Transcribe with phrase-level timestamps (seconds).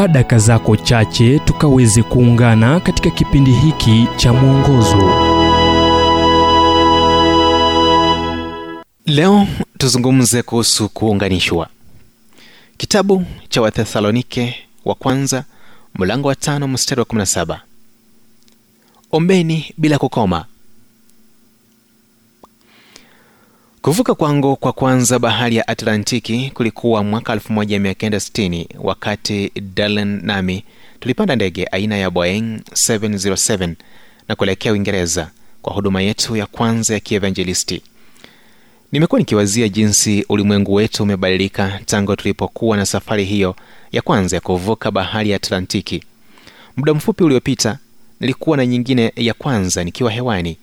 [0.00, 5.10] chukua daka zako chache tukaweze kuungana katika kipindi hiki cha mwongozo.
[9.06, 9.46] Leo
[9.78, 11.68] tuzungumze kuhusu kuunganishwa.
[12.76, 15.44] Kitabu cha wathesalonike wa kwanza
[15.94, 17.58] mlango wa tano mstari wa 17
[19.12, 20.44] ombeni bila kukoma
[23.82, 30.64] kuvuka kwangu kwa kwanza bahari ya atlantiki kulikuwa mwaka 1960 wakati dalen nami
[31.00, 33.74] tulipanda ndege aina ya boeing 707
[34.28, 35.30] na kuelekea uingereza
[35.62, 37.82] kwa huduma yetu ya kwanza ya kievanjelisti
[38.92, 43.56] nimekuwa nikiwazia jinsi ulimwengu wetu umebadilika tangu tulipokuwa na safari hiyo
[43.92, 46.02] ya kwanza ya kuvuka bahari ya atlantiki.
[46.76, 47.78] Muda mfupi uliopita
[48.20, 50.56] nilikuwa na nyingine ya kwanza nikiwa hewani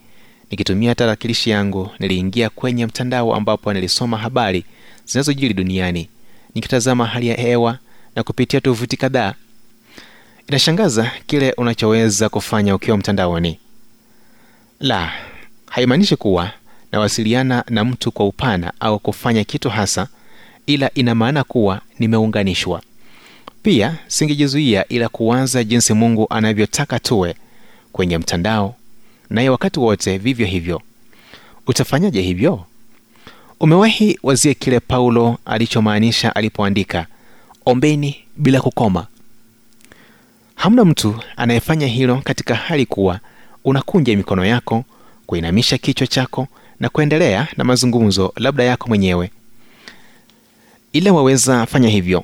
[0.52, 4.64] nikitumia tarakilishi yangu niliingia kwenye mtandao ambapo nilisoma habari
[5.06, 6.10] zinazojiri duniani.
[6.56, 7.78] Nikitazama hali ya hewa
[8.16, 9.34] na kupitia tovuti kadhaa
[10.48, 13.60] inashangaza kile unachoweza kufanya ukiwa mtandaoni.
[14.80, 15.12] La
[15.70, 16.52] haimaanishi kuwa
[16.92, 20.08] nawasiliana na mtu kwa upana au kufanya kitu hasa
[20.66, 22.82] ila ina maana kuwa nimeunganishwa.
[23.64, 27.36] Pia singejizuia ila kuwaza jinsi mungu anavyotaka tuwe
[27.92, 28.76] kwenye mtandao
[29.30, 30.82] naye wakati wote vivyo hivyo.
[31.68, 32.66] Utafanyaje hivyo?
[33.60, 37.06] Umewahi wazia kile paulo alichomaanisha alipoandika
[37.66, 39.08] ombeni bila kukoma.
[40.56, 43.20] Hamna mtu anayefanya hilo katika hali kuwa
[43.66, 44.84] unakunja mikono yako
[45.26, 46.48] kuinamisha kichwa chako
[46.80, 49.32] na kuendelea na mazungumzo labda yako mwenyewe.
[50.94, 52.24] Ila waweza fanya hivyo.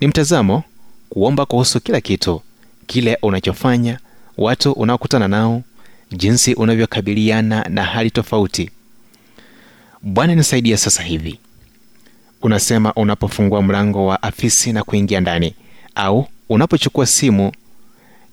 [0.00, 0.62] Ni mtazamo
[1.08, 2.42] kuomba kuhusu kila kitu
[2.86, 3.98] kile unachofanya
[4.38, 5.62] watu unaokutana nao
[6.12, 8.70] jinsi unavyokabiliana na hali tofauti.
[10.02, 11.38] Bwana nisaidia sasa hivi.
[12.42, 15.54] Unasema unapofungua mlango wa afisi na kuingia ndani
[15.94, 17.52] au unapochukua simu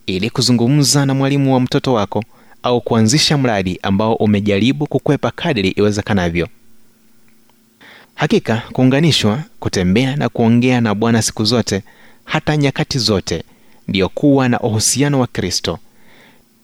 [0.05, 2.23] ili kuzungumza na mwalimu wa mtoto wako
[2.63, 6.47] au kuanzisha mradi ambao umejaribu kukwepa kadiri iwezekanavyo.
[8.15, 11.83] Hakika kuunganishwa kutembea na kuongea na bwana siku zote
[12.25, 13.43] hata nyakati zote
[13.87, 15.79] ndiyo kuwa na uhusiano wa kristo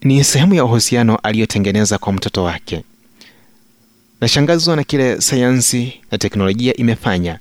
[0.01, 2.83] ni sehemu ya uhusiano aliyotengeneza kwa mtoto wake.
[4.21, 7.39] Nashangazwa na kile sayansi na teknolojia imefanya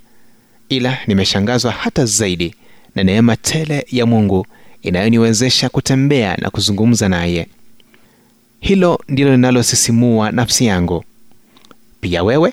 [0.68, 2.54] ila nimeshangazwa hata zaidi
[2.94, 4.46] na neema tele ya mungu
[4.82, 7.46] inayoniwezesha kutembea na kuzungumza naye.
[8.60, 11.04] Hilo ndilo linalosisimua nafsi yangu.
[12.00, 12.52] Pia wewe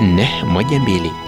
[0.00, 1.27] 722 331